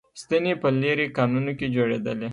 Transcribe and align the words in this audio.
ستنې 0.21 0.53
په 0.61 0.67
لېرې 0.81 1.07
کانونو 1.17 1.51
کې 1.57 1.67
جوړېدلې 1.75 2.29